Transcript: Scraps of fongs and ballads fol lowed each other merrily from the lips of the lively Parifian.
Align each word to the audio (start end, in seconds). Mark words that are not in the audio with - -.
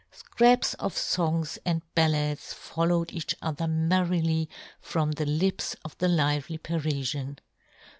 Scraps 0.09 0.73
of 0.79 0.93
fongs 0.95 1.59
and 1.63 1.83
ballads 1.93 2.53
fol 2.53 2.87
lowed 2.87 3.11
each 3.13 3.35
other 3.39 3.67
merrily 3.67 4.49
from 4.79 5.11
the 5.11 5.27
lips 5.27 5.75
of 5.85 5.95
the 5.99 6.07
lively 6.07 6.57
Parifian. 6.57 7.37